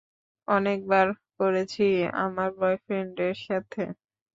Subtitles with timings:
[0.47, 1.07] অনেকবার
[1.39, 1.85] করেছি,
[2.23, 3.83] আমার বয়ফ্রেন্ডের সাথে।